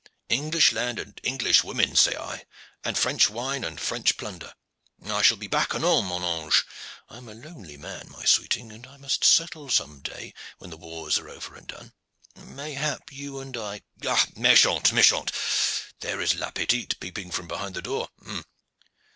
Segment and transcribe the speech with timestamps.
[0.29, 2.45] English land and English women, say I,
[2.83, 4.51] and French wine and French plunder.
[5.05, 6.65] I shall be back anon, mon ange.
[7.07, 10.77] I am a lonely man, my sweeting, and I must settle some day when the
[10.77, 11.93] wars are over and done.
[12.35, 15.93] Mayhap you and I Ah, mechante, mechante!
[15.99, 18.09] There is la petite peeping from behind the door.